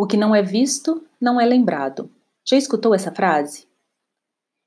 O 0.00 0.06
que 0.06 0.16
não 0.16 0.34
é 0.34 0.40
visto 0.40 1.06
não 1.20 1.38
é 1.38 1.44
lembrado. 1.44 2.10
Já 2.42 2.56
escutou 2.56 2.94
essa 2.94 3.12
frase? 3.12 3.68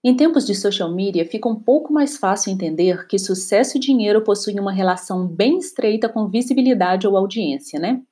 Em 0.04 0.16
tempos 0.16 0.46
de 0.46 0.54
social 0.54 0.94
media, 0.94 1.26
fica 1.26 1.50
um 1.50 1.60
pouco 1.60 1.92
mais 1.92 2.18
fácil 2.18 2.52
entender 2.52 3.08
que 3.08 3.18
sucesso 3.18 3.78
e 3.78 3.80
dinheiro 3.80 4.24
possuem 4.24 4.60
uma 4.60 4.72
relação 4.72 5.28
bem 5.28 5.58
estreita 5.58 6.08
com 6.08 6.30
visibilidade 6.30 7.08
ou 7.08 7.18
audiência, 7.18 7.80
né? 7.80 8.04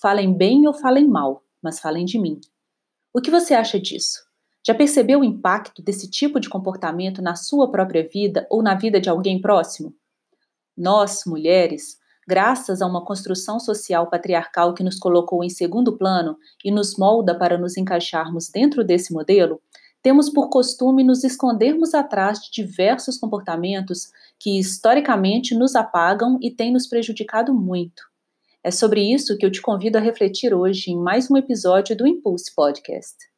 Falem 0.00 0.32
bem 0.32 0.66
ou 0.66 0.72
falem 0.72 1.06
mal, 1.06 1.44
mas 1.62 1.80
falem 1.80 2.06
de 2.06 2.18
mim. 2.18 2.40
O 3.12 3.20
que 3.20 3.30
você 3.30 3.52
acha 3.52 3.78
disso? 3.78 4.20
Já 4.66 4.74
percebeu 4.74 5.20
o 5.20 5.24
impacto 5.24 5.82
desse 5.82 6.10
tipo 6.10 6.40
de 6.40 6.48
comportamento 6.48 7.20
na 7.20 7.34
sua 7.34 7.70
própria 7.70 8.08
vida 8.08 8.46
ou 8.48 8.62
na 8.62 8.74
vida 8.74 8.98
de 8.98 9.10
alguém 9.10 9.38
próximo? 9.38 9.94
Nós, 10.74 11.24
mulheres, 11.26 11.98
graças 12.26 12.80
a 12.80 12.86
uma 12.86 13.04
construção 13.04 13.58
social 13.60 14.08
patriarcal 14.08 14.74
que 14.74 14.82
nos 14.82 14.98
colocou 14.98 15.44
em 15.44 15.48
segundo 15.48 15.96
plano 15.96 16.36
e 16.64 16.70
nos 16.70 16.96
molda 16.96 17.36
para 17.36 17.58
nos 17.58 17.76
encaixarmos 17.76 18.48
dentro 18.48 18.84
desse 18.84 19.12
modelo, 19.12 19.60
temos 20.02 20.28
por 20.28 20.50
costume 20.50 21.02
nos 21.02 21.24
escondermos 21.24 21.94
atrás 21.94 22.38
de 22.38 22.50
diversos 22.50 23.16
comportamentos 23.16 24.10
que 24.38 24.58
historicamente 24.58 25.54
nos 25.54 25.74
apagam 25.74 26.38
e 26.42 26.50
têm 26.50 26.72
nos 26.72 26.86
prejudicado 26.86 27.54
muito. 27.54 28.02
É 28.62 28.70
sobre 28.70 29.00
isso 29.00 29.36
que 29.38 29.44
eu 29.44 29.50
te 29.50 29.62
convido 29.62 29.96
a 29.96 30.00
refletir 30.00 30.54
hoje 30.54 30.90
em 30.90 30.98
mais 30.98 31.30
um 31.30 31.36
episódio 31.36 31.96
do 31.96 32.06
Impulse 32.06 32.54
Podcast. 32.54 33.33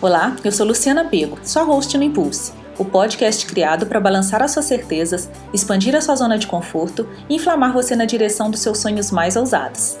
Olá, 0.00 0.34
eu 0.42 0.50
sou 0.50 0.66
Luciana 0.66 1.04
Pego, 1.04 1.38
sua 1.42 1.62
host 1.62 1.96
no 1.98 2.04
Impulse 2.04 2.60
o 2.80 2.84
podcast 2.86 3.44
criado 3.44 3.84
para 3.84 4.00
balançar 4.00 4.42
as 4.42 4.52
suas 4.52 4.64
certezas, 4.64 5.28
expandir 5.52 5.94
a 5.94 6.00
sua 6.00 6.16
zona 6.16 6.38
de 6.38 6.46
conforto 6.46 7.06
e 7.28 7.34
inflamar 7.34 7.74
você 7.74 7.94
na 7.94 8.06
direção 8.06 8.50
dos 8.50 8.60
seus 8.60 8.78
sonhos 8.78 9.10
mais 9.10 9.36
ousados. 9.36 9.98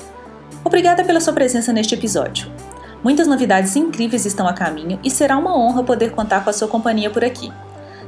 Obrigada 0.64 1.04
pela 1.04 1.20
sua 1.20 1.34
presença 1.34 1.74
neste 1.74 1.94
episódio. 1.94 2.50
Muitas 3.04 3.26
novidades 3.26 3.76
incríveis 3.76 4.24
estão 4.24 4.48
a 4.48 4.54
caminho 4.54 4.98
e 5.04 5.10
será 5.10 5.36
uma 5.36 5.54
honra 5.54 5.84
poder 5.84 6.12
contar 6.12 6.42
com 6.42 6.48
a 6.48 6.54
sua 6.54 6.68
companhia 6.68 7.10
por 7.10 7.22
aqui. 7.22 7.52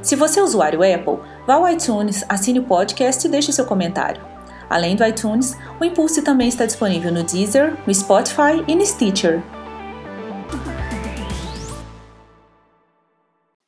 Se 0.01 0.15
você 0.15 0.39
é 0.39 0.43
usuário 0.43 0.79
Apple, 0.81 1.19
vá 1.45 1.53
ao 1.53 1.69
iTunes, 1.69 2.25
assine 2.27 2.57
o 2.57 2.63
podcast 2.63 3.27
e 3.27 3.29
deixe 3.29 3.53
seu 3.53 3.65
comentário. 3.65 4.23
Além 4.67 4.95
do 4.95 5.05
iTunes, 5.05 5.55
o 5.79 5.85
Impulse 5.85 6.23
também 6.23 6.47
está 6.47 6.65
disponível 6.65 7.11
no 7.11 7.21
Deezer, 7.21 7.77
no 7.85 7.93
Spotify 7.93 8.63
e 8.67 8.75
no 8.75 8.83
Stitcher. 8.83 9.43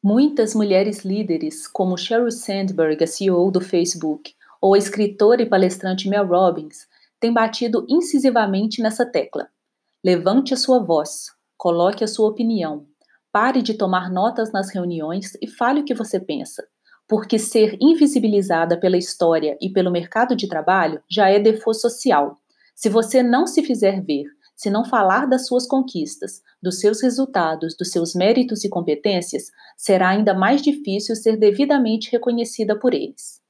Muitas 0.08 0.54
mulheres 0.54 1.04
líderes, 1.04 1.68
como 1.68 1.98
Sheryl 1.98 2.30
Sandberg, 2.30 3.04
a 3.04 3.08
CEO 3.08 3.50
do 3.50 3.60
Facebook, 3.60 4.36
ou 4.62 4.76
a 4.76 4.78
escritora 4.78 5.42
e 5.42 5.50
palestrante 5.50 6.08
Mel 6.08 6.28
Robbins, 6.28 6.86
têm 7.20 7.34
batido 7.34 7.84
incisivamente 7.90 8.84
nessa 8.84 9.04
tecla. 9.04 9.50
Levante 10.04 10.54
a 10.54 10.58
sua 10.58 10.78
voz, 10.78 11.32
coloque 11.58 12.04
a 12.04 12.08
sua 12.08 12.30
opinião, 12.30 12.86
pare 13.32 13.64
de 13.64 13.74
tomar 13.74 14.12
notas 14.12 14.52
nas 14.52 14.70
reuniões 14.70 15.36
e 15.42 15.48
fale 15.48 15.82
o 15.82 15.84
que 15.84 15.96
você 15.96 16.20
pensa, 16.20 16.64
porque 17.08 17.40
ser 17.40 17.76
invisibilizada 17.82 18.80
pela 18.80 18.98
história 18.98 19.58
e 19.60 19.72
pelo 19.72 19.90
mercado 19.90 20.36
de 20.36 20.48
trabalho 20.48 21.02
já 21.10 21.32
é 21.32 21.40
default 21.40 21.82
social. 21.82 22.38
Se 22.76 22.90
você 22.90 23.24
não 23.24 23.48
se 23.48 23.64
fizer 23.64 24.04
ver, 24.04 24.26
se 24.56 24.70
não 24.70 24.86
falar 24.86 25.28
das 25.28 25.48
suas 25.48 25.68
conquistas, 25.68 26.42
dos 26.62 26.80
seus 26.80 27.02
resultados, 27.02 27.76
dos 27.78 27.92
seus 27.92 28.16
méritos 28.16 28.64
e 28.64 28.70
competências, 28.70 29.52
será 29.78 30.10
ainda 30.10 30.34
mais 30.34 30.62
difícil 30.62 31.16
ser 31.16 31.38
devidamente 31.38 32.10
reconhecida 32.12 32.78
por 32.78 32.94
eles. 32.94 33.42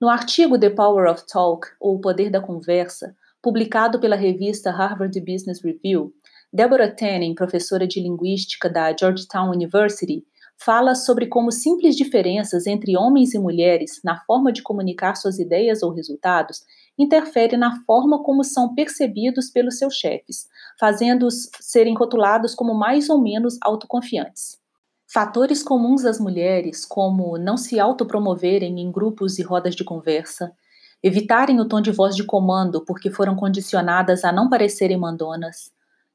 No 0.00 0.08
artigo 0.08 0.58
The 0.58 0.70
Power 0.70 1.10
of 1.10 1.24
Talk, 1.26 1.68
ou 1.80 1.96
O 1.96 2.00
Poder 2.00 2.30
da 2.30 2.40
Conversa, 2.40 3.14
publicado 3.42 4.00
pela 4.00 4.16
revista 4.16 4.70
Harvard 4.70 5.18
Business 5.20 5.62
Review, 5.62 6.12
Deborah 6.52 6.90
Tannen, 6.90 7.34
professora 7.34 7.86
de 7.86 8.00
linguística 8.00 8.68
da 8.68 8.94
Georgetown 8.96 9.50
University, 9.50 10.24
fala 10.62 10.94
sobre 10.94 11.26
como 11.26 11.50
simples 11.50 11.96
diferenças 11.96 12.66
entre 12.66 12.96
homens 12.96 13.32
e 13.32 13.38
mulheres 13.38 14.00
na 14.04 14.20
forma 14.24 14.52
de 14.52 14.62
comunicar 14.62 15.14
suas 15.14 15.38
ideias 15.38 15.82
ou 15.82 15.90
resultados 15.90 16.62
interfere 16.98 17.56
na 17.56 17.82
forma 17.86 18.22
como 18.22 18.44
são 18.44 18.74
percebidos 18.74 19.48
pelos 19.48 19.78
seus 19.78 19.94
chefes, 19.94 20.48
fazendo-os 20.78 21.48
serem 21.60 21.94
rotulados 21.94 22.54
como 22.54 22.74
mais 22.74 23.08
ou 23.08 23.20
menos 23.22 23.56
autoconfiantes. 23.62 24.58
Fatores 25.10 25.62
comuns 25.62 26.04
às 26.04 26.20
mulheres, 26.20 26.84
como 26.84 27.38
não 27.38 27.56
se 27.56 27.80
autopromoverem 27.80 28.80
em 28.80 28.92
grupos 28.92 29.38
e 29.38 29.42
rodas 29.42 29.74
de 29.74 29.82
conversa, 29.82 30.52
evitarem 31.02 31.58
o 31.58 31.66
tom 31.66 31.80
de 31.80 31.90
voz 31.90 32.14
de 32.14 32.22
comando 32.22 32.84
porque 32.84 33.10
foram 33.10 33.34
condicionadas 33.34 34.24
a 34.24 34.30
não 34.30 34.50
parecerem 34.50 34.98
mandonas, 34.98 35.72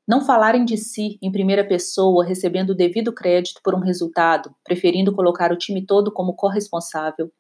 não 0.07 0.23
falarem 0.23 0.63
de 0.63 0.77
si 0.77 1.17
em 1.21 1.31
primeira 1.31 1.65
pessoa, 1.65 2.23
recebendo 2.23 2.71
o 2.71 2.75
devido 2.75 3.11
crédito 3.11 3.59
por 3.63 3.73
um 3.73 3.79
resultado, 3.79 4.53
preferindo 4.63 5.13
colocar 5.13 5.51
o 5.51 5.57
time 5.57 5.85
todo 5.85 6.11
como 6.11 6.35
corresponsável, 6.35 7.31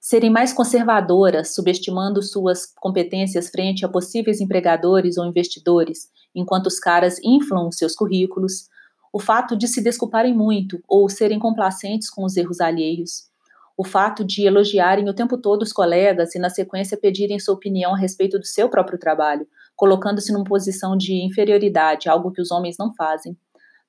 serem 0.00 0.30
mais 0.30 0.52
conservadoras, 0.52 1.54
subestimando 1.54 2.22
suas 2.22 2.66
competências 2.76 3.50
frente 3.50 3.84
a 3.84 3.88
possíveis 3.88 4.40
empregadores 4.40 5.18
ou 5.18 5.26
investidores, 5.26 6.08
enquanto 6.34 6.68
os 6.68 6.78
caras 6.78 7.18
inflam 7.22 7.70
seus 7.70 7.94
currículos, 7.94 8.68
o 9.12 9.18
fato 9.18 9.56
de 9.56 9.66
se 9.66 9.82
desculparem 9.82 10.34
muito 10.34 10.80
ou 10.86 11.08
serem 11.08 11.38
complacentes 11.38 12.08
com 12.08 12.24
os 12.24 12.36
erros 12.36 12.60
alheios, 12.60 13.28
o 13.76 13.84
fato 13.84 14.24
de 14.24 14.44
elogiarem 14.44 15.08
o 15.08 15.14
tempo 15.14 15.38
todo 15.38 15.62
os 15.62 15.72
colegas 15.72 16.34
e, 16.34 16.38
na 16.38 16.50
sequência, 16.50 16.96
pedirem 16.96 17.38
sua 17.38 17.54
opinião 17.54 17.94
a 17.94 17.98
respeito 17.98 18.38
do 18.38 18.46
seu 18.46 18.68
próprio 18.68 18.98
trabalho, 18.98 19.46
colocando-se 19.78 20.32
numa 20.32 20.44
posição 20.44 20.96
de 20.96 21.24
inferioridade, 21.24 22.08
algo 22.08 22.32
que 22.32 22.42
os 22.42 22.50
homens 22.50 22.74
não 22.76 22.92
fazem, 22.92 23.38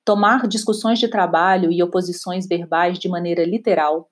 tomar 0.04 0.46
discussões 0.46 1.00
de 1.00 1.08
trabalho 1.08 1.72
e 1.72 1.82
oposições 1.82 2.46
verbais 2.46 2.96
de 2.96 3.08
maneira 3.08 3.44
literal, 3.44 4.08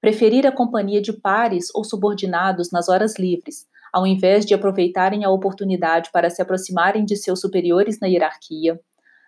preferir 0.00 0.46
a 0.46 0.52
companhia 0.52 1.02
de 1.02 1.12
pares 1.12 1.74
ou 1.74 1.82
subordinados 1.82 2.70
nas 2.70 2.88
horas 2.88 3.18
livres, 3.18 3.66
ao 3.92 4.06
invés 4.06 4.46
de 4.46 4.54
aproveitarem 4.54 5.24
a 5.24 5.30
oportunidade 5.30 6.08
para 6.12 6.30
se 6.30 6.40
aproximarem 6.40 7.04
de 7.04 7.16
seus 7.16 7.40
superiores 7.40 7.98
na 8.00 8.06
hierarquia, 8.06 8.80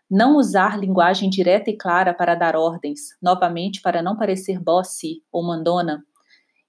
não 0.09 0.37
usar 0.37 0.79
linguagem 0.79 1.29
direta 1.29 1.71
e 1.71 1.77
clara 1.77 2.15
para 2.15 2.37
dar 2.37 2.55
ordens, 2.55 3.01
novamente 3.21 3.83
para 3.83 4.01
não 4.01 4.17
parecer 4.17 4.61
bossy 4.61 5.25
ou 5.33 5.45
mandona. 5.45 6.05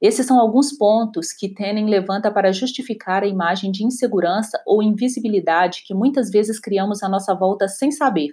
Esses 0.01 0.25
são 0.25 0.39
alguns 0.39 0.75
pontos 0.75 1.31
que 1.31 1.47
Tenen 1.47 1.85
levanta 1.85 2.31
para 2.31 2.51
justificar 2.51 3.21
a 3.21 3.27
imagem 3.27 3.71
de 3.71 3.85
insegurança 3.85 4.59
ou 4.65 4.81
invisibilidade 4.81 5.83
que 5.85 5.93
muitas 5.93 6.31
vezes 6.31 6.59
criamos 6.59 7.03
à 7.03 7.09
nossa 7.09 7.35
volta 7.35 7.67
sem 7.67 7.91
saber, 7.91 8.29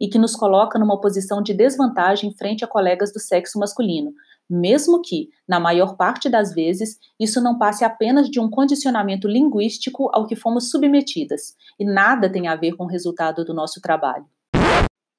e 0.00 0.08
que 0.08 0.18
nos 0.18 0.34
coloca 0.34 0.76
numa 0.76 1.00
posição 1.00 1.40
de 1.40 1.54
desvantagem 1.54 2.34
frente 2.34 2.64
a 2.64 2.66
colegas 2.66 3.12
do 3.12 3.20
sexo 3.20 3.60
masculino, 3.60 4.12
mesmo 4.50 5.00
que, 5.00 5.28
na 5.48 5.60
maior 5.60 5.96
parte 5.96 6.28
das 6.28 6.52
vezes, 6.52 6.98
isso 7.18 7.40
não 7.40 7.56
passe 7.58 7.84
apenas 7.84 8.28
de 8.28 8.40
um 8.40 8.50
condicionamento 8.50 9.28
linguístico 9.28 10.10
ao 10.12 10.26
que 10.26 10.34
fomos 10.34 10.68
submetidas, 10.68 11.54
e 11.78 11.84
nada 11.84 12.28
tem 12.28 12.48
a 12.48 12.56
ver 12.56 12.72
com 12.72 12.84
o 12.84 12.88
resultado 12.88 13.44
do 13.44 13.54
nosso 13.54 13.80
trabalho. 13.80 14.26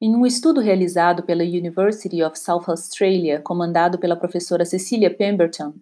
Em 0.06 0.16
um 0.16 0.24
estudo 0.24 0.62
realizado 0.62 1.24
pela 1.24 1.42
University 1.42 2.22
of 2.22 2.38
South 2.38 2.66
Australia, 2.68 3.42
comandado 3.42 3.98
pela 3.98 4.16
professora 4.16 4.64
Cecilia 4.64 5.12
Pemberton, 5.12 5.74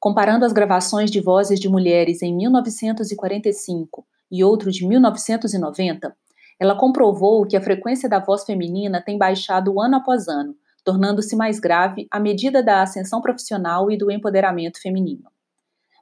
comparando 0.00 0.46
as 0.46 0.52
gravações 0.54 1.10
de 1.10 1.20
vozes 1.20 1.60
de 1.60 1.68
mulheres 1.68 2.22
em 2.22 2.34
1945 2.34 4.06
e 4.32 4.42
outro 4.42 4.72
de 4.72 4.86
1990, 4.88 6.16
ela 6.58 6.74
comprovou 6.74 7.46
que 7.46 7.54
a 7.54 7.60
frequência 7.60 8.08
da 8.08 8.18
voz 8.18 8.44
feminina 8.44 9.02
tem 9.02 9.18
baixado 9.18 9.78
ano 9.78 9.96
após 9.96 10.26
ano, 10.26 10.56
tornando-se 10.82 11.36
mais 11.36 11.60
grave 11.60 12.06
à 12.10 12.18
medida 12.18 12.62
da 12.62 12.80
ascensão 12.80 13.20
profissional 13.20 13.90
e 13.90 13.98
do 13.98 14.10
empoderamento 14.10 14.80
feminino. 14.80 15.30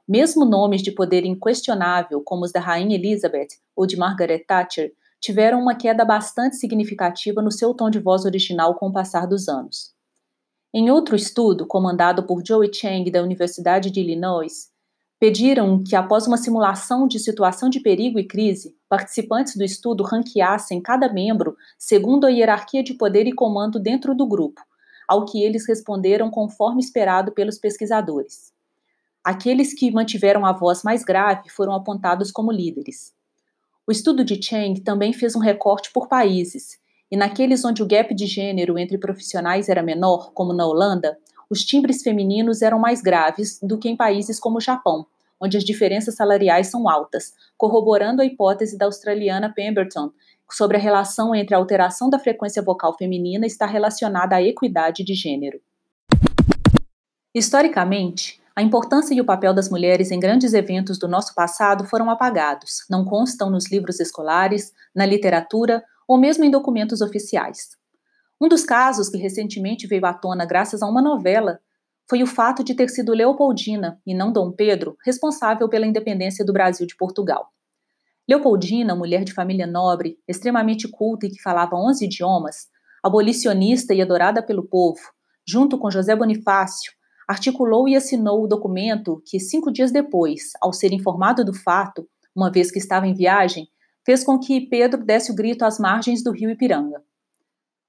Mesmo 0.07 0.45
nomes 0.45 0.81
de 0.81 0.93
poder 0.93 1.25
inquestionável, 1.25 2.21
como 2.21 2.45
os 2.45 2.53
da 2.53 2.61
Rainha 2.61 2.95
Elizabeth 2.95 3.49
ou 3.75 3.85
de 3.85 3.97
Margaret 3.97 4.45
Thatcher, 4.47 4.93
tiveram 5.25 5.59
uma 5.59 5.73
queda 5.73 6.05
bastante 6.05 6.55
significativa 6.55 7.41
no 7.41 7.51
seu 7.51 7.73
tom 7.73 7.89
de 7.89 7.97
voz 7.97 8.25
original 8.25 8.75
com 8.75 8.89
o 8.89 8.93
passar 8.93 9.25
dos 9.25 9.49
anos. 9.49 9.91
Em 10.71 10.91
outro 10.91 11.15
estudo, 11.15 11.65
comandado 11.65 12.27
por 12.27 12.45
Joey 12.45 12.71
Chang 12.71 13.09
da 13.09 13.23
Universidade 13.23 13.89
de 13.89 14.01
Illinois, 14.01 14.69
pediram 15.19 15.83
que, 15.83 15.95
após 15.95 16.27
uma 16.27 16.37
simulação 16.37 17.07
de 17.07 17.17
situação 17.17 17.71
de 17.71 17.79
perigo 17.79 18.19
e 18.19 18.27
crise, 18.27 18.75
participantes 18.87 19.55
do 19.55 19.63
estudo 19.63 20.03
ranqueassem 20.03 20.79
cada 20.79 21.11
membro 21.11 21.55
segundo 21.75 22.27
a 22.27 22.29
hierarquia 22.29 22.83
de 22.83 22.93
poder 22.93 23.25
e 23.25 23.33
comando 23.33 23.79
dentro 23.79 24.13
do 24.13 24.27
grupo, 24.27 24.61
ao 25.07 25.25
que 25.25 25.41
eles 25.41 25.67
responderam 25.67 26.29
conforme 26.29 26.83
esperado 26.83 27.31
pelos 27.31 27.57
pesquisadores. 27.57 28.53
Aqueles 29.23 29.73
que 29.73 29.89
mantiveram 29.89 30.45
a 30.45 30.53
voz 30.53 30.83
mais 30.83 31.03
grave 31.03 31.49
foram 31.49 31.73
apontados 31.73 32.29
como 32.29 32.51
líderes. 32.51 33.14
O 33.87 33.91
estudo 33.91 34.25
de 34.25 34.41
Chang 34.41 34.81
também 34.81 35.13
fez 35.13 35.35
um 35.35 35.39
recorte 35.39 35.91
por 35.93 36.07
países, 36.07 36.79
e 37.11 37.15
naqueles 37.15 37.63
onde 37.63 37.83
o 37.83 37.85
gap 37.85 38.15
de 38.15 38.25
gênero 38.25 38.79
entre 38.79 38.97
profissionais 38.97 39.69
era 39.69 39.83
menor, 39.83 40.31
como 40.33 40.53
na 40.53 40.65
Holanda, 40.65 41.19
os 41.47 41.63
timbres 41.63 42.01
femininos 42.01 42.63
eram 42.63 42.79
mais 42.79 42.99
graves 42.99 43.59
do 43.61 43.77
que 43.77 43.87
em 43.87 43.95
países 43.95 44.39
como 44.39 44.57
o 44.57 44.61
Japão, 44.61 45.05
onde 45.39 45.55
as 45.55 45.63
diferenças 45.63 46.15
salariais 46.15 46.65
são 46.65 46.89
altas, 46.89 47.33
corroborando 47.55 48.23
a 48.23 48.25
hipótese 48.25 48.75
da 48.75 48.85
australiana 48.85 49.53
Pemberton 49.53 50.09
sobre 50.49 50.77
a 50.77 50.79
relação 50.79 51.35
entre 51.35 51.53
a 51.53 51.57
alteração 51.59 52.09
da 52.09 52.17
frequência 52.17 52.63
vocal 52.63 52.97
feminina 52.97 53.45
estar 53.45 53.67
relacionada 53.67 54.35
à 54.35 54.41
equidade 54.41 55.03
de 55.03 55.13
gênero. 55.13 55.61
Historicamente, 57.35 58.41
a 58.57 58.61
importância 58.61 59.13
e 59.13 59.19
o 59.19 59.25
papel 59.25 59.53
das 59.53 59.69
mulheres 59.69 60.11
em 60.11 60.19
grandes 60.19 60.53
eventos 60.53 60.97
do 60.97 61.09
nosso 61.09 61.35
passado 61.35 61.83
foram 61.83 62.09
apagados, 62.09 62.85
não 62.89 63.03
constam 63.03 63.49
nos 63.49 63.69
livros 63.69 63.99
escolares, 63.99 64.71
na 64.95 65.05
literatura 65.05 65.83
ou 66.07 66.17
mesmo 66.17 66.45
em 66.45 66.49
documentos 66.49 67.01
oficiais. 67.01 67.71
Um 68.39 68.47
dos 68.47 68.63
casos 68.63 69.09
que 69.09 69.17
recentemente 69.17 69.85
veio 69.87 70.05
à 70.05 70.13
tona 70.13 70.45
graças 70.45 70.81
a 70.81 70.87
uma 70.87 71.01
novela 71.01 71.59
foi 72.09 72.23
o 72.23 72.27
fato 72.27 72.63
de 72.63 72.73
ter 72.73 72.89
sido 72.89 73.13
Leopoldina, 73.13 73.99
e 74.05 74.13
não 74.13 74.31
Dom 74.31 74.51
Pedro, 74.51 74.95
responsável 75.03 75.67
pela 75.67 75.85
independência 75.87 76.45
do 76.45 76.53
Brasil 76.53 76.87
de 76.87 76.95
Portugal. 76.95 77.49
Leopoldina, 78.27 78.95
mulher 78.95 79.25
de 79.25 79.33
família 79.33 79.67
nobre, 79.67 80.17
extremamente 80.25 80.87
culta 80.87 81.25
e 81.25 81.29
que 81.29 81.41
falava 81.41 81.75
11 81.75 82.05
idiomas, 82.05 82.67
abolicionista 83.03 83.93
e 83.93 84.01
adorada 84.01 84.41
pelo 84.41 84.63
povo, 84.63 85.01
junto 85.45 85.77
com 85.77 85.91
José 85.91 86.15
Bonifácio, 86.15 86.93
articulou 87.27 87.87
e 87.87 87.95
assinou 87.95 88.43
o 88.43 88.47
documento 88.47 89.21
que, 89.25 89.39
cinco 89.39 89.71
dias 89.71 89.91
depois, 89.91 90.51
ao 90.61 90.71
ser 90.71 90.93
informado 90.93 91.43
do 91.43 91.53
fato, 91.53 92.07
uma 92.35 92.51
vez 92.51 92.69
que 92.71 92.79
estava 92.79 93.07
em 93.07 93.13
viagem, 93.13 93.67
fez 94.05 94.23
com 94.23 94.37
que 94.37 94.61
Pedro 94.61 95.03
desse 95.03 95.31
o 95.31 95.35
grito 95.35 95.65
às 95.65 95.79
margens 95.79 96.23
do 96.23 96.31
rio 96.31 96.49
Ipiranga. 96.49 97.01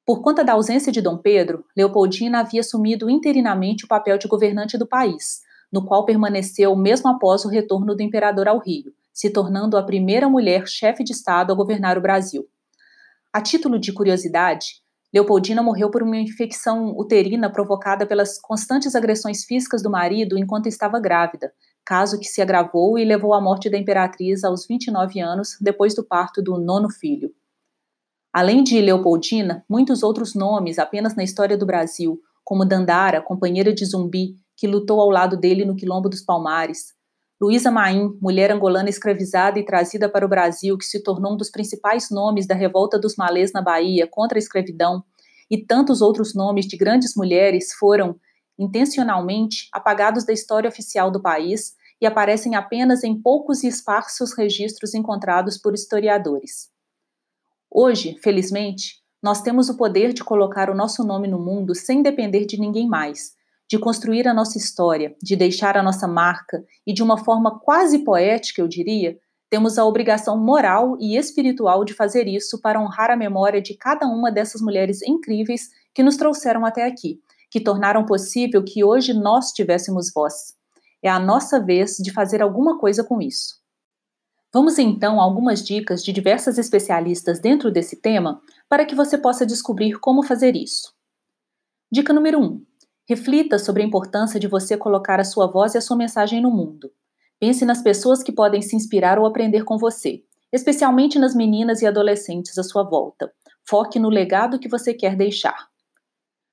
Por 0.07 0.23
conta 0.23 0.45
da 0.45 0.53
ausência 0.53 0.93
de 0.93 1.03
Dom 1.03 1.19
Pedro, 1.19 1.65
Leopoldina 1.77 2.41
havia 2.41 2.61
assumido 2.61 3.11
interinamente 3.11 3.85
o 3.85 3.89
papel 3.89 4.17
de 4.17 4.29
governante 4.29 4.79
do 4.79 4.87
país, 4.87 5.43
no 5.71 5.85
qual 5.85 6.05
permaneceu 6.05 6.75
mesmo 6.77 7.11
após 7.11 7.45
o 7.45 7.49
retorno 7.49 7.95
do 7.95 8.03
imperador 8.03 8.47
ao 8.49 8.59
Rio, 8.59 8.93
se 9.13 9.31
tornando 9.31 9.77
a 9.77 9.83
primeira 9.83 10.29
mulher 10.29 10.67
chefe 10.69 11.03
de 11.03 11.13
Estado 11.13 11.53
a 11.53 11.57
governar 11.57 11.99
o 11.99 12.01
Brasil. 12.01 12.47
A 13.33 13.41
título 13.41 13.79
de 13.79 13.93
curiosidade, 13.93 14.81
Leopoldina 15.17 15.63
morreu 15.63 15.91
por 15.91 16.03
uma 16.03 16.19
infecção 16.19 16.95
uterina 16.95 17.51
provocada 17.51 18.05
pelas 18.05 18.39
constantes 18.39 18.95
agressões 18.95 19.47
físicas 19.47 19.83
do 19.83 19.89
marido 19.89 20.37
enquanto 20.37 20.67
estava 20.67 21.01
grávida, 21.01 21.55
caso 21.87 22.21
que 22.21 22.27
se 22.27 22.43
agravou 22.43 22.99
e 22.99 23.05
levou 23.05 23.33
à 23.33 23.41
morte 23.41 23.71
da 23.71 23.79
imperatriz 23.79 24.45
aos 24.45 24.67
29 24.67 25.19
anos, 25.19 25.57
depois 25.59 25.95
do 25.95 26.05
parto 26.05 26.43
do 26.43 26.59
nono 26.59 26.91
filho. 26.91 27.31
Além 28.31 28.63
de 28.63 28.79
Leopoldina, 28.79 29.65
muitos 29.67 30.03
outros 30.03 30.35
nomes 30.35 30.79
apenas 30.79 31.17
na 31.17 31.25
história 31.25 31.57
do 31.57 31.65
Brasil, 31.65 32.21
como 32.45 32.67
Dandara, 32.67 33.23
companheira 33.23 33.73
de 33.73 33.87
Zumbi, 33.87 34.35
que 34.55 34.67
lutou 34.67 35.01
ao 35.01 35.09
lado 35.09 35.35
dele 35.39 35.65
no 35.65 35.77
Quilombo 35.77 36.11
dos 36.11 36.21
Palmares, 36.21 36.93
Luísa 37.39 37.71
Maim, 37.71 38.17
mulher 38.21 38.51
angolana 38.51 38.89
escravizada 38.89 39.59
e 39.59 39.65
trazida 39.65 40.09
para 40.09 40.25
o 40.25 40.29
Brasil, 40.29 40.79
que 40.79 40.87
se 40.87 41.03
tornou 41.03 41.35
um 41.35 41.37
dos 41.37 41.51
principais 41.51 42.11
nomes 42.11 42.47
da 42.47 42.55
revolta 42.55 42.99
dos 42.99 43.15
malês 43.15 43.53
na 43.53 43.61
Bahia 43.61 44.09
contra 44.11 44.39
a 44.39 44.41
escravidão, 44.41 45.05
e 45.51 45.63
tantos 45.63 46.01
outros 46.01 46.35
nomes 46.35 46.67
de 46.67 46.79
grandes 46.79 47.15
mulheres 47.15 47.75
foram, 47.75 48.19
intencionalmente, 48.59 49.69
apagados 49.71 50.25
da 50.25 50.33
história 50.33 50.67
oficial 50.67 51.11
do 51.11 51.21
país 51.21 51.75
e 52.01 52.07
aparecem 52.07 52.55
apenas 52.55 53.05
em 53.05 53.21
poucos 53.21 53.63
e 53.63 53.69
esparsos 53.69 54.33
registros 54.33 54.95
encontrados 54.95 55.59
por 55.59 55.75
historiadores. 55.75 56.71
Hoje, 57.71 58.17
felizmente, 58.23 59.03
nós 59.23 59.43
temos 59.43 59.69
o 59.69 59.77
poder 59.77 60.15
de 60.15 60.25
colocar 60.25 60.71
o 60.71 60.75
nosso 60.75 61.05
nome 61.05 61.29
no 61.29 61.39
mundo 61.39 61.75
sem 61.75 62.03
depender 62.03 62.47
de 62.47 62.59
ninguém 62.59 62.89
mais, 62.89 63.36
de 63.69 63.79
construir 63.79 64.29
a 64.29 64.35
nossa 64.35 64.59
história, 64.59 65.15
de 65.23 65.35
deixar 65.35 65.77
a 65.77 65.83
nossa 65.83 66.07
marca 66.07 66.65
e, 66.87 66.93
de 66.93 67.03
uma 67.03 67.19
forma 67.19 67.59
quase 67.59 68.01
poética, 68.01 68.61
eu 68.61 68.69
diria, 68.69 69.19
temos 69.49 69.79
a 69.79 69.85
obrigação 69.85 70.39
moral 70.39 70.97
e 71.01 71.17
espiritual 71.17 71.85
de 71.85 71.95
fazer 71.95 72.27
isso 72.27 72.61
para 72.61 72.81
honrar 72.81 73.11
a 73.11 73.17
memória 73.17 73.61
de 73.61 73.75
cada 73.75 74.07
uma 74.07 74.31
dessas 74.31 74.61
mulheres 74.61 75.03
incríveis 75.03 75.71
que 75.95 76.03
nos 76.03 76.17
trouxeram 76.17 76.65
até 76.65 76.85
aqui, 76.85 77.21
que 77.51 77.61
tornaram 77.61 78.05
possível 78.05 78.63
que 78.65 78.85
hoje 78.85 79.13
nós 79.13 79.53
tivéssemos 79.53 80.13
voz. 80.13 80.55
É 81.03 81.09
a 81.09 81.19
nossa 81.19 81.61
vez 81.61 81.97
de 81.97 82.13
fazer 82.13 82.43
alguma 82.43 82.79
coisa 82.79 83.05
com 83.05 83.21
isso. 83.21 83.61
Vamos 84.53 84.79
então 84.79 85.21
a 85.21 85.25
algumas 85.25 85.63
dicas 85.63 86.03
de 86.03 86.13
diversas 86.13 86.59
especialistas 86.59 87.39
dentro 87.41 87.71
desse 87.71 87.97
tema 87.97 88.41
para 88.69 88.85
que 88.85 88.95
você 88.95 89.19
possa 89.19 89.45
descobrir 89.45 89.99
como 90.01 90.23
fazer 90.23 90.57
isso. 90.57 90.95
Dica 91.93 92.13
número 92.13 92.41
1. 92.41 92.45
Um, 92.45 92.67
reflita 93.09 93.59
sobre 93.59 93.83
a 93.83 93.87
importância 93.87 94.39
de 94.39 94.47
você 94.47 94.77
colocar 94.77 95.21
a 95.21 95.25
sua 95.25 95.47
voz 95.47 95.75
e 95.75 95.79
a 95.79 95.81
sua 95.81 95.97
mensagem 95.97 96.41
no 96.41 96.51
mundo. 96.51 96.91
Pense 97.39 97.65
nas 97.65 97.83
pessoas 97.83 98.23
que 98.23 98.33
podem 98.33 98.63
se 98.63 98.75
inspirar 98.75 99.19
ou 99.19 99.27
aprender 99.27 99.65
com 99.65 99.79
você, 99.79 100.23
especialmente 100.53 101.19
nas 101.19 101.35
meninas 101.35 101.83
e 101.83 101.87
adolescentes 101.87 102.59
à 102.59 102.63
sua 102.63 102.83
volta. 102.83 103.33
Foque 103.65 103.99
no 103.99 104.09
legado 104.09 104.59
que 104.59 104.69
você 104.69 104.95
quer 104.95 105.17
deixar. 105.17 105.69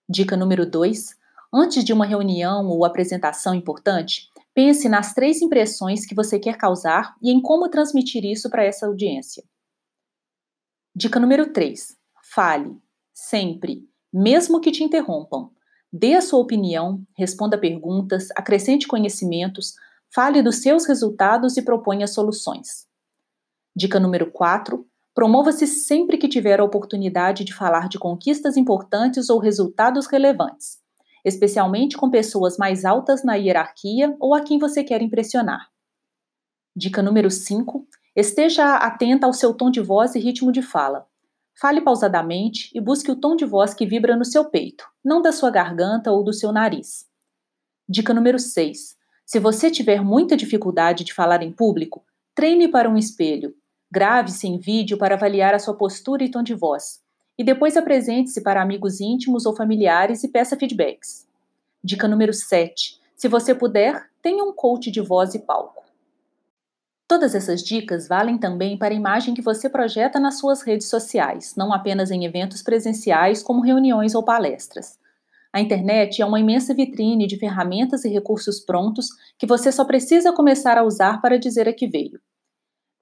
Dica 0.09 0.35
número 0.35 0.69
2. 0.69 1.15
Antes 1.53 1.83
de 1.83 1.93
uma 1.93 2.05
reunião 2.05 2.67
ou 2.67 2.83
apresentação 2.83 3.53
importante, 3.53 4.29
Pense 4.53 4.87
nas 4.87 5.13
três 5.13 5.41
impressões 5.41 6.05
que 6.05 6.13
você 6.13 6.37
quer 6.39 6.57
causar 6.57 7.15
e 7.21 7.31
em 7.31 7.41
como 7.41 7.69
transmitir 7.69 8.23
isso 8.23 8.49
para 8.49 8.63
essa 8.63 8.85
audiência. 8.85 9.43
Dica 10.95 11.19
número 11.19 11.51
3. 11.51 11.97
Fale, 12.21 12.77
sempre, 13.11 13.89
mesmo 14.13 14.61
que 14.61 14.71
te 14.71 14.83
interrompam. 14.83 15.49
Dê 15.93 16.15
a 16.15 16.21
sua 16.21 16.39
opinião, 16.39 17.03
responda 17.15 17.57
perguntas, 17.57 18.29
acrescente 18.35 18.87
conhecimentos, 18.87 19.75
fale 20.13 20.41
dos 20.41 20.55
seus 20.63 20.87
resultados 20.87 21.55
e 21.55 21.61
proponha 21.61 22.07
soluções. 22.07 22.87
Dica 23.75 23.99
número 23.99 24.31
4. 24.31 24.83
Promova-se 25.13 25.67
sempre 25.67 26.17
que 26.17 26.27
tiver 26.27 26.59
a 26.59 26.63
oportunidade 26.63 27.43
de 27.43 27.53
falar 27.53 27.87
de 27.87 27.99
conquistas 27.99 28.57
importantes 28.57 29.29
ou 29.29 29.37
resultados 29.37 30.07
relevantes 30.07 30.83
especialmente 31.23 31.95
com 31.95 32.09
pessoas 32.09 32.57
mais 32.57 32.83
altas 32.83 33.23
na 33.23 33.35
hierarquia 33.35 34.15
ou 34.19 34.33
a 34.33 34.41
quem 34.41 34.59
você 34.59 34.83
quer 34.83 35.01
impressionar. 35.01 35.69
Dica 36.75 37.01
número 37.01 37.31
5: 37.31 37.87
esteja 38.15 38.75
atenta 38.75 39.25
ao 39.25 39.33
seu 39.33 39.53
tom 39.53 39.71
de 39.71 39.79
voz 39.79 40.15
e 40.15 40.19
ritmo 40.19 40.51
de 40.51 40.61
fala. 40.61 41.07
Fale 41.59 41.81
pausadamente 41.81 42.69
e 42.73 42.81
busque 42.81 43.11
o 43.11 43.15
tom 43.15 43.35
de 43.35 43.45
voz 43.45 43.73
que 43.73 43.85
vibra 43.85 44.15
no 44.15 44.25
seu 44.25 44.45
peito, 44.45 44.85
não 45.03 45.21
da 45.21 45.31
sua 45.31 45.51
garganta 45.51 46.11
ou 46.11 46.23
do 46.23 46.33
seu 46.33 46.51
nariz. 46.51 47.05
Dica 47.87 48.13
número 48.13 48.39
6: 48.39 48.95
se 49.25 49.39
você 49.39 49.71
tiver 49.71 50.03
muita 50.03 50.35
dificuldade 50.35 51.03
de 51.03 51.13
falar 51.13 51.41
em 51.41 51.51
público, 51.51 52.03
treine 52.35 52.67
para 52.67 52.89
um 52.89 52.97
espelho. 52.97 53.55
Grave-se 53.91 54.47
em 54.47 54.57
vídeo 54.57 54.97
para 54.97 55.15
avaliar 55.15 55.53
a 55.53 55.59
sua 55.59 55.75
postura 55.75 56.23
e 56.23 56.31
tom 56.31 56.41
de 56.41 56.55
voz 56.55 57.03
e 57.37 57.43
depois 57.43 57.75
apresente-se 57.75 58.41
para 58.41 58.61
amigos 58.61 59.01
íntimos 59.01 59.45
ou 59.45 59.55
familiares 59.55 60.23
e 60.23 60.27
peça 60.27 60.57
feedbacks. 60.57 61.27
Dica 61.83 62.07
número 62.07 62.33
7. 62.33 62.99
Se 63.15 63.27
você 63.27 63.55
puder, 63.55 64.09
tenha 64.21 64.43
um 64.43 64.53
coach 64.53 64.91
de 64.91 65.01
voz 65.01 65.33
e 65.33 65.39
palco. 65.39 65.82
Todas 67.13 67.35
essas 67.35 67.61
dicas 67.61 68.07
valem 68.07 68.39
também 68.39 68.75
para 68.75 68.91
a 68.91 68.97
imagem 68.97 69.35
que 69.35 69.41
você 69.43 69.69
projeta 69.69 70.19
nas 70.19 70.39
suas 70.39 70.63
redes 70.63 70.87
sociais, 70.87 71.53
não 71.55 71.71
apenas 71.71 72.09
em 72.09 72.25
eventos 72.25 72.63
presenciais 72.63 73.43
como 73.43 73.61
reuniões 73.61 74.15
ou 74.15 74.23
palestras. 74.23 74.97
A 75.53 75.61
internet 75.61 76.23
é 76.23 76.25
uma 76.25 76.39
imensa 76.39 76.73
vitrine 76.73 77.27
de 77.27 77.37
ferramentas 77.37 78.03
e 78.03 78.09
recursos 78.09 78.59
prontos 78.59 79.09
que 79.37 79.45
você 79.45 79.71
só 79.71 79.85
precisa 79.85 80.33
começar 80.33 80.75
a 80.75 80.83
usar 80.83 81.21
para 81.21 81.37
dizer 81.37 81.69
a 81.69 81.71
que 81.71 81.85
veio. 81.85 82.19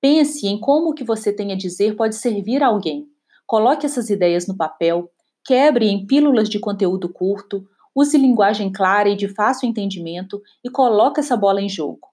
Pense 0.01 0.45
em 0.45 0.59
como 0.59 0.89
o 0.89 0.93
que 0.93 1.05
você 1.05 1.31
tem 1.31 1.53
a 1.53 1.57
dizer 1.57 1.95
pode 1.95 2.15
servir 2.15 2.61
a 2.61 2.67
alguém, 2.67 3.07
Coloque 3.47 3.85
essas 3.85 4.09
ideias 4.09 4.45
no 4.45 4.57
papel, 4.57 5.09
quebre 5.41 5.87
em 5.87 6.05
pílulas 6.05 6.49
de 6.49 6.59
conteúdo 6.59 7.07
curto, 7.07 7.65
use 7.95 8.17
linguagem 8.17 8.69
clara 8.73 9.07
e 9.07 9.15
de 9.15 9.29
fácil 9.29 9.69
entendimento 9.69 10.41
e 10.61 10.69
coloque 10.69 11.21
essa 11.21 11.37
bola 11.37 11.61
em 11.61 11.69
jogo. 11.69 12.10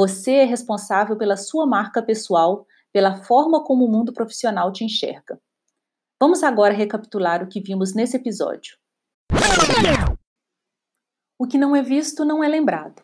Você 0.00 0.36
é 0.36 0.44
responsável 0.44 1.14
pela 1.14 1.36
sua 1.36 1.66
marca 1.66 2.00
pessoal, 2.00 2.66
pela 2.90 3.22
forma 3.22 3.62
como 3.62 3.84
o 3.84 3.92
mundo 3.92 4.14
profissional 4.14 4.72
te 4.72 4.82
enxerga. 4.82 5.38
Vamos 6.18 6.42
agora 6.42 6.72
recapitular 6.72 7.42
o 7.42 7.46
que 7.46 7.60
vimos 7.60 7.92
nesse 7.92 8.16
episódio. 8.16 8.78
O 11.38 11.46
que 11.46 11.58
não 11.58 11.76
é 11.76 11.82
visto 11.82 12.24
não 12.24 12.42
é 12.42 12.48
lembrado. 12.48 13.02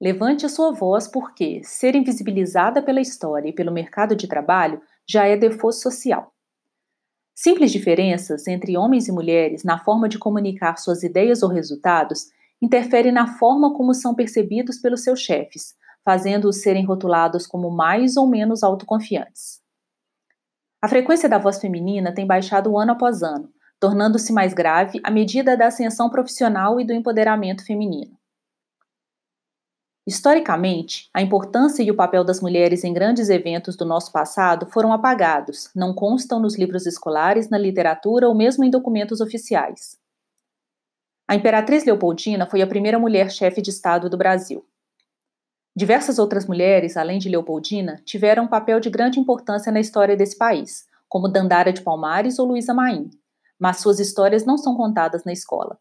Levante 0.00 0.46
a 0.46 0.48
sua 0.48 0.70
voz 0.70 1.08
porque 1.08 1.64
ser 1.64 1.96
invisibilizada 1.96 2.80
pela 2.80 3.00
história 3.00 3.48
e 3.48 3.52
pelo 3.52 3.72
mercado 3.72 4.14
de 4.14 4.28
trabalho 4.28 4.80
já 5.04 5.26
é 5.26 5.36
default 5.36 5.78
social. 5.78 6.32
Simples 7.34 7.72
diferenças 7.72 8.46
entre 8.46 8.76
homens 8.76 9.08
e 9.08 9.12
mulheres 9.12 9.64
na 9.64 9.80
forma 9.80 10.08
de 10.08 10.16
comunicar 10.16 10.76
suas 10.76 11.02
ideias 11.02 11.42
ou 11.42 11.48
resultados 11.48 12.28
interferem 12.62 13.10
na 13.10 13.36
forma 13.36 13.74
como 13.74 13.92
são 13.92 14.14
percebidos 14.14 14.78
pelos 14.78 15.02
seus 15.02 15.20
chefes, 15.20 15.76
fazendo-os 16.08 16.62
serem 16.62 16.86
rotulados 16.86 17.46
como 17.46 17.70
mais 17.70 18.16
ou 18.16 18.26
menos 18.26 18.62
autoconfiantes. 18.62 19.60
A 20.80 20.88
frequência 20.88 21.28
da 21.28 21.36
voz 21.36 21.58
feminina 21.58 22.14
tem 22.14 22.26
baixado 22.26 22.78
ano 22.78 22.92
após 22.92 23.22
ano, 23.22 23.52
tornando-se 23.78 24.32
mais 24.32 24.54
grave 24.54 25.02
à 25.04 25.10
medida 25.10 25.54
da 25.54 25.66
ascensão 25.66 26.08
profissional 26.08 26.80
e 26.80 26.84
do 26.86 26.94
empoderamento 26.94 27.62
feminino. 27.62 28.16
Historicamente, 30.06 31.10
a 31.12 31.20
importância 31.20 31.82
e 31.82 31.90
o 31.90 31.94
papel 31.94 32.24
das 32.24 32.40
mulheres 32.40 32.84
em 32.84 32.94
grandes 32.94 33.28
eventos 33.28 33.76
do 33.76 33.84
nosso 33.84 34.10
passado 34.10 34.64
foram 34.64 34.94
apagados, 34.94 35.68
não 35.76 35.92
constam 35.92 36.40
nos 36.40 36.56
livros 36.56 36.86
escolares, 36.86 37.50
na 37.50 37.58
literatura 37.58 38.26
ou 38.26 38.34
mesmo 38.34 38.64
em 38.64 38.70
documentos 38.70 39.20
oficiais. 39.20 39.98
A 41.28 41.34
Imperatriz 41.34 41.84
Leopoldina 41.84 42.46
foi 42.46 42.62
a 42.62 42.66
primeira 42.66 42.98
mulher 42.98 43.30
chefe 43.30 43.60
de 43.60 43.68
Estado 43.68 44.08
do 44.08 44.16
Brasil. 44.16 44.64
Diversas 45.78 46.18
outras 46.18 46.44
mulheres, 46.44 46.96
além 46.96 47.20
de 47.20 47.28
Leopoldina, 47.28 48.02
tiveram 48.04 48.42
um 48.42 48.48
papel 48.48 48.80
de 48.80 48.90
grande 48.90 49.20
importância 49.20 49.70
na 49.70 49.78
história 49.78 50.16
desse 50.16 50.36
país, 50.36 50.88
como 51.08 51.28
Dandara 51.28 51.72
de 51.72 51.82
Palmares 51.82 52.40
ou 52.40 52.48
Luísa 52.48 52.74
Maim, 52.74 53.08
mas 53.56 53.76
suas 53.76 54.00
histórias 54.00 54.44
não 54.44 54.58
são 54.58 54.76
contadas 54.76 55.22
na 55.24 55.32
escola. 55.32 55.78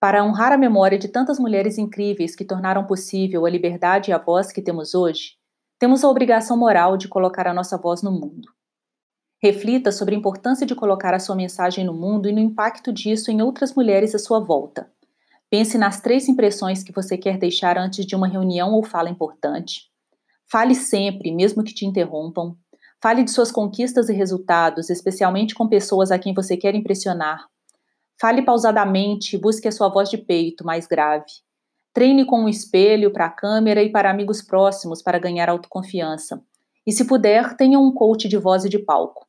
Para 0.00 0.24
honrar 0.24 0.52
a 0.52 0.56
memória 0.56 0.98
de 0.98 1.06
tantas 1.06 1.38
mulheres 1.38 1.76
incríveis 1.76 2.34
que 2.34 2.46
tornaram 2.46 2.86
possível 2.86 3.44
a 3.44 3.50
liberdade 3.50 4.10
e 4.10 4.14
a 4.14 4.16
voz 4.16 4.50
que 4.50 4.62
temos 4.62 4.94
hoje, 4.94 5.32
temos 5.78 6.02
a 6.02 6.08
obrigação 6.08 6.56
moral 6.56 6.96
de 6.96 7.08
colocar 7.08 7.46
a 7.46 7.52
nossa 7.52 7.76
voz 7.76 8.02
no 8.02 8.10
mundo. 8.10 8.48
Reflita 9.42 9.92
sobre 9.92 10.14
a 10.14 10.18
importância 10.18 10.66
de 10.66 10.74
colocar 10.74 11.12
a 11.12 11.20
sua 11.20 11.36
mensagem 11.36 11.84
no 11.84 11.92
mundo 11.92 12.26
e 12.26 12.32
no 12.32 12.40
impacto 12.40 12.90
disso 12.90 13.30
em 13.30 13.42
outras 13.42 13.74
mulheres 13.74 14.14
à 14.14 14.18
sua 14.18 14.40
volta. 14.40 14.90
Pense 15.50 15.78
nas 15.78 16.00
três 16.00 16.28
impressões 16.28 16.82
que 16.82 16.92
você 16.92 17.16
quer 17.16 17.38
deixar 17.38 17.78
antes 17.78 18.04
de 18.04 18.14
uma 18.14 18.28
reunião 18.28 18.72
ou 18.72 18.84
fala 18.84 19.08
importante. 19.08 19.90
Fale 20.50 20.74
sempre, 20.74 21.32
mesmo 21.32 21.64
que 21.64 21.74
te 21.74 21.86
interrompam. 21.86 22.56
Fale 23.02 23.22
de 23.22 23.30
suas 23.30 23.50
conquistas 23.50 24.08
e 24.08 24.12
resultados, 24.12 24.90
especialmente 24.90 25.54
com 25.54 25.68
pessoas 25.68 26.10
a 26.10 26.18
quem 26.18 26.34
você 26.34 26.56
quer 26.56 26.74
impressionar, 26.74 27.46
Fale 28.20 28.42
pausadamente 28.42 29.36
e 29.36 29.38
busque 29.38 29.68
a 29.68 29.72
sua 29.72 29.88
voz 29.88 30.10
de 30.10 30.18
peito 30.18 30.66
mais 30.66 30.88
grave. 30.88 31.24
Treine 31.94 32.26
com 32.26 32.40
um 32.40 32.48
espelho 32.48 33.12
para 33.12 33.26
a 33.26 33.30
câmera 33.30 33.80
e 33.80 33.92
para 33.92 34.10
amigos 34.10 34.42
próximos 34.42 35.00
para 35.00 35.20
ganhar 35.20 35.48
autoconfiança. 35.48 36.42
E 36.84 36.90
se 36.90 37.04
puder, 37.04 37.56
tenha 37.56 37.78
um 37.78 37.92
coach 37.92 38.28
de 38.28 38.36
voz 38.36 38.64
e 38.64 38.68
de 38.68 38.78
palco. 38.80 39.24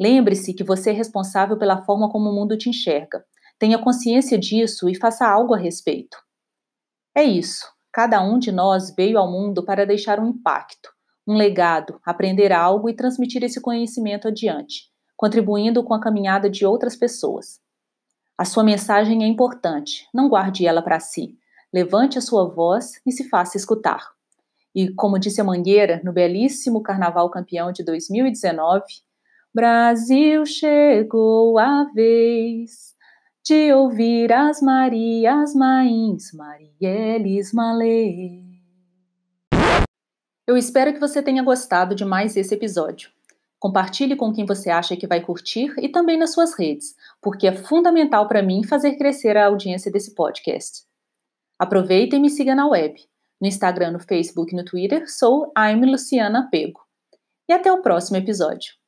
Lembre-se 0.00 0.54
que 0.54 0.62
você 0.62 0.90
é 0.90 0.92
responsável 0.92 1.58
pela 1.58 1.82
forma 1.84 2.08
como 2.08 2.30
o 2.30 2.32
mundo 2.32 2.56
te 2.56 2.68
enxerga. 2.68 3.24
Tenha 3.62 3.78
consciência 3.78 4.36
disso 4.36 4.88
e 4.88 4.96
faça 4.96 5.24
algo 5.24 5.54
a 5.54 5.56
respeito. 5.56 6.18
É 7.14 7.22
isso. 7.22 7.64
Cada 7.92 8.20
um 8.20 8.36
de 8.36 8.50
nós 8.50 8.92
veio 8.92 9.16
ao 9.16 9.30
mundo 9.30 9.64
para 9.64 9.86
deixar 9.86 10.18
um 10.18 10.30
impacto, 10.30 10.90
um 11.24 11.36
legado, 11.36 12.00
aprender 12.04 12.50
algo 12.52 12.88
e 12.90 12.92
transmitir 12.92 13.44
esse 13.44 13.60
conhecimento 13.60 14.26
adiante, 14.26 14.90
contribuindo 15.16 15.84
com 15.84 15.94
a 15.94 16.00
caminhada 16.00 16.50
de 16.50 16.66
outras 16.66 16.96
pessoas. 16.96 17.60
A 18.36 18.44
sua 18.44 18.64
mensagem 18.64 19.22
é 19.22 19.28
importante, 19.28 20.08
não 20.12 20.28
guarde 20.28 20.66
ela 20.66 20.82
para 20.82 20.98
si. 20.98 21.38
Levante 21.72 22.18
a 22.18 22.20
sua 22.20 22.48
voz 22.48 23.00
e 23.06 23.12
se 23.12 23.28
faça 23.28 23.56
escutar. 23.56 24.04
E, 24.74 24.92
como 24.92 25.20
disse 25.20 25.40
a 25.40 25.44
Mangueira 25.44 26.00
no 26.02 26.12
belíssimo 26.12 26.82
Carnaval 26.82 27.30
Campeão 27.30 27.70
de 27.70 27.84
2019, 27.84 28.82
Brasil 29.54 30.44
chegou 30.44 31.60
a 31.60 31.84
vez 31.94 32.91
de 33.44 33.72
ouvir 33.72 34.32
as 34.32 34.62
Marias 34.62 35.52
Mains, 35.52 36.32
Marieles 36.32 37.52
Malê. 37.52 38.40
Eu 40.46 40.56
espero 40.56 40.92
que 40.92 41.00
você 41.00 41.20
tenha 41.20 41.42
gostado 41.42 41.92
de 41.94 42.04
mais 42.04 42.36
esse 42.36 42.54
episódio. 42.54 43.10
Compartilhe 43.58 44.14
com 44.14 44.32
quem 44.32 44.46
você 44.46 44.70
acha 44.70 44.96
que 44.96 45.08
vai 45.08 45.20
curtir 45.20 45.74
e 45.78 45.88
também 45.88 46.16
nas 46.16 46.32
suas 46.32 46.54
redes, 46.56 46.94
porque 47.20 47.48
é 47.48 47.52
fundamental 47.52 48.28
para 48.28 48.42
mim 48.42 48.62
fazer 48.62 48.96
crescer 48.96 49.36
a 49.36 49.46
audiência 49.46 49.90
desse 49.90 50.14
podcast. 50.14 50.84
Aproveita 51.58 52.14
e 52.14 52.20
me 52.20 52.30
siga 52.30 52.54
na 52.54 52.68
web. 52.68 52.94
No 53.40 53.48
Instagram, 53.48 53.92
no 53.92 54.00
Facebook 54.00 54.52
e 54.52 54.56
no 54.56 54.64
Twitter, 54.64 55.10
sou 55.10 55.52
I'm 55.58 55.84
Luciana 55.84 56.48
Pego. 56.48 56.80
E 57.48 57.52
até 57.52 57.72
o 57.72 57.82
próximo 57.82 58.16
episódio. 58.16 58.81